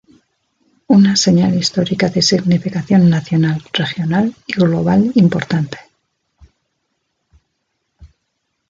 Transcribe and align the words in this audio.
Una 0.87 1.15
señal 1.15 1.53
histórica 1.55 2.09
de 2.09 2.23
significación 2.23 3.07
nacional, 3.07 3.61
regional 3.71 4.35
y 4.47 4.53
global 4.53 5.11
importante. 5.13 5.77